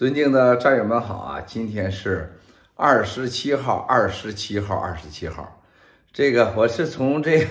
[0.00, 1.42] 尊敬的战友们好啊！
[1.46, 2.34] 今天是
[2.74, 5.60] 二十七号，二十七号，二十七号。
[6.10, 7.46] 这个我是从这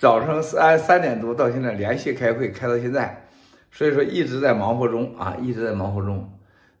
[0.00, 3.24] 早上三三点多到现在连续开会，开到现在，
[3.70, 6.28] 所以说一直在忙活中啊，一直在忙活中。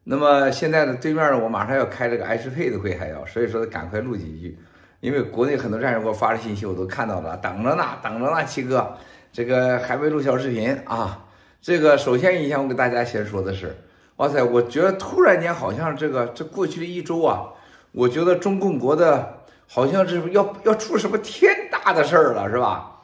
[0.02, 4.58] 那么现在呢，对面呢，我马上要开这个 H 配的会还要，所以说赶快录几句，
[4.98, 8.92] 因为国内很多战友给我发的信息我都看到了，等着呢，等着呢，七哥，
[9.32, 11.24] 这个还没录小视频啊。
[11.62, 13.72] 这个首先一项我给大家先说的是。
[14.16, 14.42] 哇塞！
[14.42, 17.48] 我觉得突然间好像这个这过去的一周啊，
[17.90, 23.00] 我觉得中共国的好像是要要出什么天大的事儿了，是吧？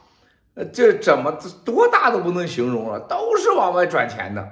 [0.54, 4.48] 呃，这怎么多大都不能形容了，都是往外转钱的。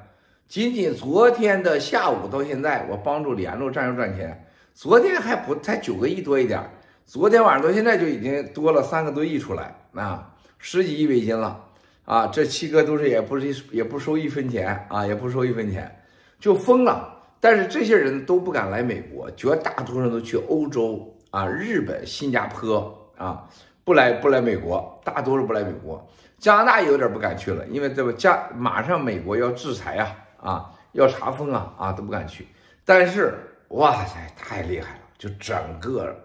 [0.49, 4.45] 仅仅昨天的下午到现在，我帮助联络战友赚钱，
[4.75, 6.61] 昨天还不才九个亿多一点，
[7.07, 11.65] 昨天晚上到现在就已经多了三个多亿出来啊，十几亿美金了
[12.05, 12.27] 啊！
[12.29, 15.95] 这七哥都是也不是也不收一分钱啊，也不收一分钱。
[16.39, 23.49] 就疯了，但是这些人都不敢来美国，绝大多数都去欧洲啊、日本、新加坡啊，
[23.85, 26.07] 不来不来美国，大多数不来美国。
[26.39, 32.47] 加拿大有点不敢去了，因为这个加马上美国要制裁啊啊，要查封啊啊，都不敢去。
[32.85, 33.35] 但是
[33.71, 36.17] 哇塞，太厉害了，就整个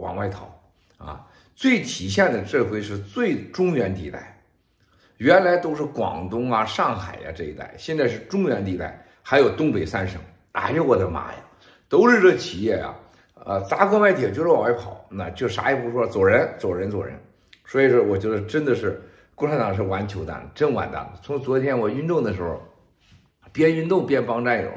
[0.00, 0.48] 往外逃
[0.96, 1.26] 啊！
[1.54, 4.42] 最体现的这回是最中原地带，
[5.18, 9.06] 原来都是广东啊、上海呀、这一带，现在是中原地带。
[9.22, 10.20] 还有东北三省，
[10.52, 11.38] 哎呦我的妈呀，
[11.88, 12.94] 都是这企业呀，
[13.44, 17.18] 呃，砸锅卖铁就是往外跑，那就啥也不说，走人，走人，走人。
[17.64, 19.00] 所以说，我觉得真的是
[19.34, 21.14] 共产党是完球蛋，真完蛋了。
[21.22, 22.60] 从昨天我运动的时候，
[23.52, 24.70] 边运动边帮战友，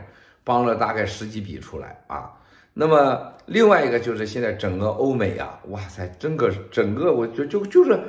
[0.44, 2.32] 帮了大概十几笔出来啊。
[2.74, 8.00] 那么另外一个就是现在整个欧美啊，哇塞，整个整个我就就就是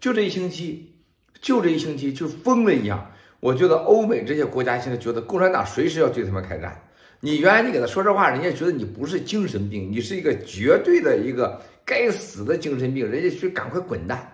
[0.00, 0.92] 就这一星期，
[1.40, 3.10] 就这一星期就疯了一样。
[3.44, 6.80] 我觉得欧美这些国家现在觉得共产党随时要对他们开战。
[7.20, 14.26] 你原来你给他说这话，人家觉得你不是精神病，你是一个绝对的一个该死的精神病，人家去赶快滚蛋。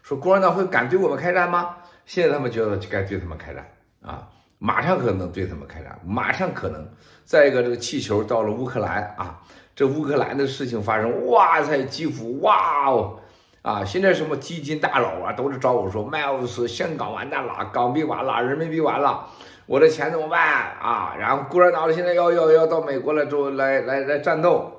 [0.00, 1.76] 说共产党会敢对我们开战吗？
[2.06, 4.26] 现在他们觉得就该对他们开战啊，
[4.58, 6.88] 马上可能对他们开战，马上可能。
[7.26, 9.42] 再一个，这个气球到了乌克兰啊，
[9.76, 13.20] 这乌克兰的事情发生，哇塞，基辅，哇哦。
[13.64, 19.26] 啊，现在什么基金大佬啊，都是找我说，Miles，香港完蛋了，港币完了，人民币完了，
[19.64, 20.38] 我的钱怎么办
[20.78, 21.16] 啊？
[21.18, 24.70] 然后共产党现在要要要到美国来做来来来战斗，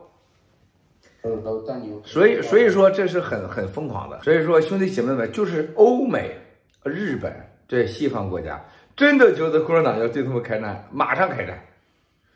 [2.03, 4.21] 所以所以说这是很很疯狂的。
[4.21, 6.37] 所以说兄弟姐妹们，就是欧美、
[6.83, 7.35] 日本
[7.67, 8.63] 这些西方国家
[8.95, 11.59] 真的觉得共产党要对他们开战，马上开战。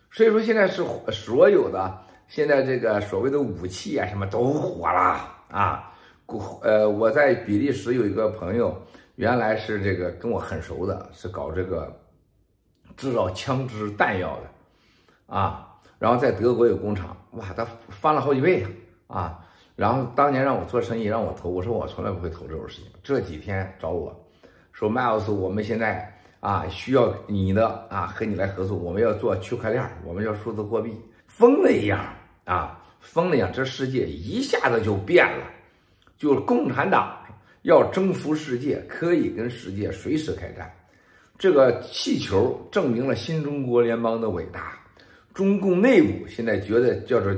[0.09, 1.95] 所以说现在是所有的
[2.27, 5.85] 现在这个所谓的武器啊什么都火了啊。
[6.61, 8.75] 呃，我在比利时有一个朋友，
[9.15, 11.91] 原来是这个跟我很熟的，是搞这个
[12.95, 18.65] 制造枪支弹药的，啊，然后在德国有工厂，哇，他翻了好几倍
[19.07, 19.43] 啊，
[19.75, 24.15] 然后当年让我做生意，让我投，我说我从来不会投这种事情，这几天找我
[24.71, 30.95] 说，Miles，我们现在啊需要你的啊，和你来合作，我们要做区块链，我们要数字货币，
[31.27, 31.99] 疯了一样
[32.45, 35.45] 啊，疯了一样，这世界一下子就变了。
[36.19, 37.17] 就是共产党
[37.63, 40.71] 要征服世界，可以跟世界随时开战。
[41.37, 44.77] 这个气球证明了新中国联邦的伟大。
[45.33, 47.33] 中共内部现在觉得叫做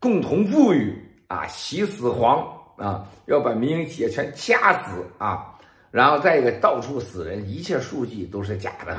[0.00, 0.96] 共同富裕
[1.28, 2.42] 啊，习死黄
[2.76, 5.54] 啊，要把民营企业全掐死啊，
[5.90, 8.96] 然后再一个到处死人，一切数据都是假的，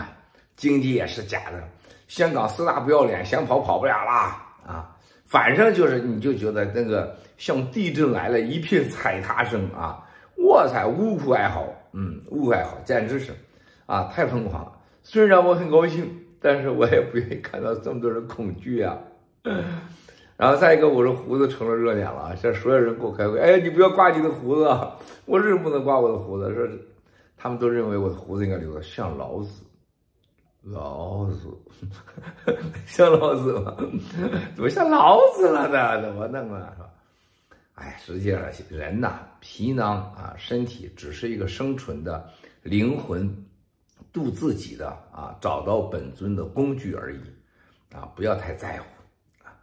[0.55, 1.67] 经济也是假的。
[2.07, 4.46] 香港四大不要脸，想跑跑不了啦！
[5.27, 10.01] 反正就是，你就觉得那个像地震来了，一片踩踏声啊！
[10.37, 13.33] 哇塞，呜呼哀嚎，嗯，呜呼哀嚎，简直是，
[13.85, 14.71] 啊，太疯狂了。
[15.03, 18.97] 虽然我很高兴，但是我也不愿意看到这么多人恐惧啊。
[20.37, 24.65] 然后再一个，我的胡子成了热点了，现在所有人给我开会，哎，你不要刮你的胡子，
[25.25, 26.65] 我是不能刮我的胡子，说
[27.35, 29.63] 他们都认为我的胡子应该留的像老子。
[30.69, 31.57] 老子
[32.85, 33.75] 像老子吗？
[34.55, 36.01] 怎么像老子了呢？
[36.01, 36.73] 怎么弄啊？
[36.75, 36.89] 是吧？
[37.75, 42.29] 哎，实际上人呐，皮囊啊，身体只是一个生存的
[42.63, 43.33] 灵魂，
[44.11, 47.19] 度自己的啊，找到本尊的工具而已
[47.95, 48.11] 啊！
[48.15, 48.85] 不要太在乎
[49.43, 49.53] 啊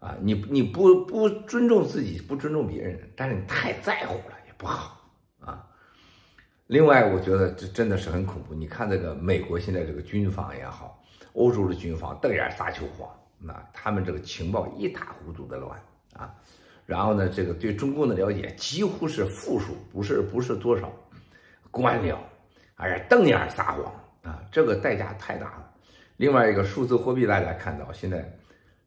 [0.00, 0.16] 啊！
[0.20, 4.99] 你你不不尊重自己，不尊重别人，但是你太在乎了也不好。
[6.70, 8.54] 另外，我觉得这真的是很恐怖。
[8.54, 11.02] 你看这个美国现在这个军方也好，
[11.32, 15.76] 欧洲的军方瞪眼撒秋黄，那他们这个情报一塌糊涂的乱
[16.12, 16.32] 啊。
[16.86, 20.92] 然后呢，这个对中共的了解几乎是负数，不是不是多少。
[21.72, 22.14] 官僚，
[22.76, 25.68] 哎呀瞪眼撒谎啊，这个代价太大了。
[26.16, 28.24] 另外一个数字货币，大家看到现在，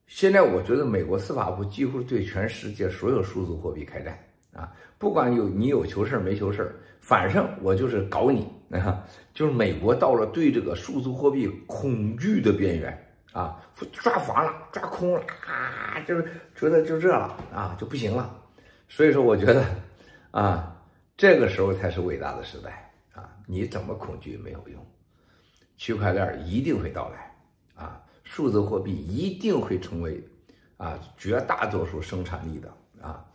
[0.08, 4.18] 现在我觉得美国司法部几乎对全世界所有数字货币开战
[4.54, 9.04] 啊，不管有你有求事没求事，反正我就是搞你啊，
[9.34, 13.60] 就是美国到了对这个数字货币恐惧的边缘啊，
[13.92, 16.24] 抓狂了，抓空了啊，就是
[16.56, 18.40] 觉得就这了啊，就不行了。
[18.88, 19.66] 所以说，我觉得
[20.30, 20.80] 啊，
[21.18, 24.86] 这个时候才是伟大的时代啊，你怎么恐惧没有用。
[25.78, 27.36] 区块链一定会到来，
[27.74, 30.24] 啊，数字货币一定会成为，
[30.78, 32.72] 啊，绝大多数生产力的
[33.02, 33.26] 啊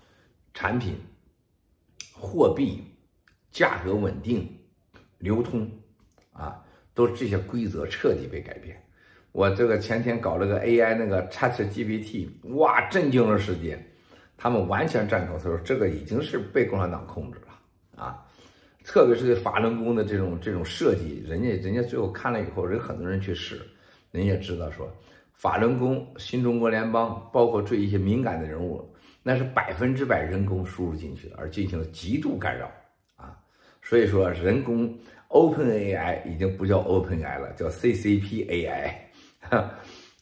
[0.55, 0.97] 产品，
[2.13, 2.83] 货币
[3.51, 4.49] 价格稳定、
[5.19, 5.71] 流通，
[6.33, 6.65] 啊，
[6.95, 8.81] 都这些规则彻底被改变。
[9.33, 13.79] 我这个前天搞了个 AI 那个 ChatGPT，哇，震惊了世界，
[14.37, 18.25] 他们完全赞同，他说这个已经是被共产党控制了，啊。
[18.85, 23.61] 特别是对法轮功的这种这种设计，人家人家最后看了以后，人很多人去试，
[24.11, 24.91] 人家知道说，
[25.35, 28.91] 法轮功、新中国联邦，包括对一些敏感的人物，
[29.29, 32.73] 那是百分之百人工输入进去的，而进行了极度干扰
[33.15, 33.39] 啊。
[33.83, 34.99] 所以说，人工
[35.29, 38.91] Open AI 已经不叫 Open AI 了，叫 CCP AI，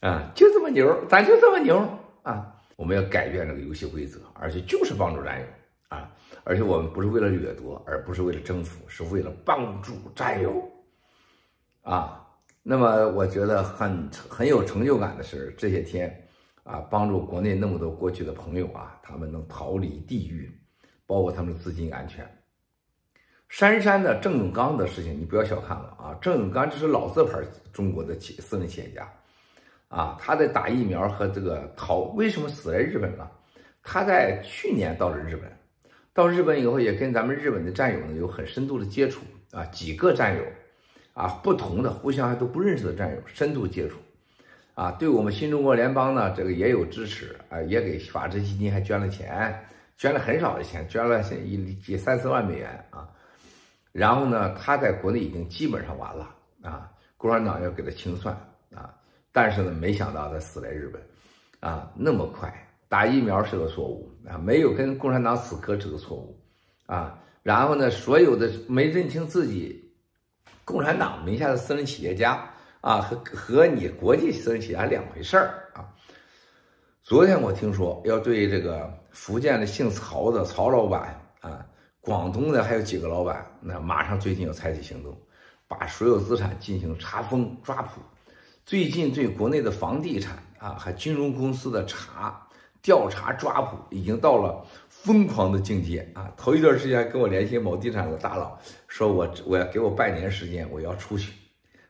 [0.01, 1.89] 啊，就这么牛，咱就这么牛
[2.23, 2.53] 啊！
[2.75, 5.47] 我们要改变这个游戏规则，而且就是帮助战友。
[5.89, 6.13] 啊！
[6.43, 10.69] 而且我们不是为了掠夺，而不是为了征服，是为了帮助战友。
[11.83, 12.27] 啊，
[12.65, 16.26] 那么我觉得很很有成就感的是，这些天
[16.67, 20.51] 啊，帮助国内那么多过去的朋友啊，他们能逃离地狱，
[21.07, 22.29] 包括他们的资金安全。
[23.49, 26.19] 杉杉的郑永刚的事情，你不要小看了啊！
[26.21, 27.41] 郑永刚这是老字牌
[27.73, 29.09] 中国的企私人企业家，
[29.87, 33.31] 啊，他在打疫苗和这个逃，为什么死在日本了？
[33.85, 35.51] 他在去年到了日本。
[36.13, 39.21] 到日本以后，也跟咱们日本的战友呢有很深度的接触
[39.53, 40.43] 啊，几个战友，
[41.13, 43.99] 啊，不同的互相还都不认识的战友深度接触，
[44.77, 49.59] 啊，对我们新中国联邦呢这个也有支持啊，也给法治基金还捐了钱，
[49.97, 53.09] 捐了很少的钱，捐了一几三四万美元啊，
[53.91, 56.29] 然后呢，他在国内已经基本上完了
[56.61, 58.37] 啊，共产党要给他清算
[58.75, 58.95] 啊，
[59.33, 61.03] 但是呢，没想到他死在日本，
[61.59, 62.53] 啊，那么快。
[62.87, 66.39] 打疫苗是个错误啊，没有跟共产党死磕是个错误
[66.85, 69.91] 啊，然后呢，所有的没认清自己，
[70.67, 72.49] 共产党名下的私人企业家
[72.87, 75.93] 啊，和和你国际私人企业家两回事儿啊。
[77.03, 81.67] 昨天我听说要对这个福建的姓曹的曹老板啊，
[82.01, 85.21] 广东的还有几个老板，那马上最近要采取行动，
[85.67, 88.01] 把所有资产进行查封抓捕。
[88.65, 92.41] 最近对国内的房地产啊和金融公司的查。
[92.83, 96.31] 调查抓捕已经到了疯狂的境界啊！
[96.37, 98.57] 头一段时间跟我联系某地产的大佬，
[98.87, 101.33] 说我我要给我半年时间，我要出去，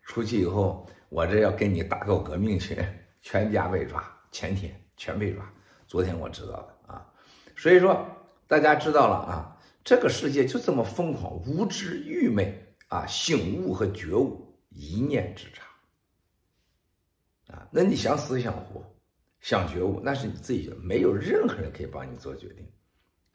[0.06, 2.82] 出去以后我这要跟你大搞革命去，
[3.20, 5.52] 全家被抓，前天全被抓，
[5.86, 7.06] 昨天我知道的啊，
[7.56, 8.06] 所以说
[8.46, 15.64] 大家知道了啊，这个世界就这么疯狂、无知、愚昧啊，醒悟和觉悟一念之差
[17.52, 17.68] 啊！
[17.70, 18.82] 那你想死想活？
[19.40, 22.66] 想觉悟，那是你自己觉得，没有任何人可以帮你做决定，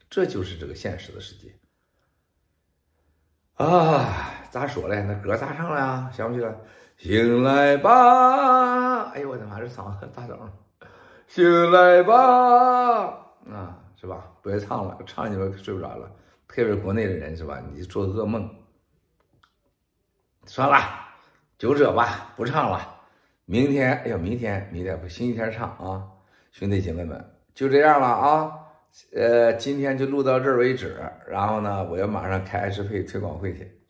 [0.10, 1.54] 这就是这个现实的世界。
[3.62, 5.04] 啊，咋说嘞？
[5.04, 6.10] 那歌咋唱了？
[6.12, 6.52] 想不起来。
[6.98, 9.12] 醒来吧！
[9.12, 10.38] 哎呦我的妈，这嗓子大声。
[11.28, 12.16] 醒来吧！
[13.52, 14.26] 啊，是吧？
[14.42, 16.12] 别唱了，唱你们睡不着了。
[16.48, 17.62] 特别国内的人是吧？
[17.72, 18.50] 你做噩梦。
[20.46, 20.78] 算了，
[21.58, 22.82] 就这吧，不唱了。
[23.46, 26.08] 明天，哎呦，明天，明天不，星期天唱啊，
[26.52, 28.60] 兄弟姐妹们，就这样了啊，
[29.14, 30.96] 呃，今天就录到这儿为止，
[31.28, 33.81] 然后呢，我要马上开 H 配推广会去。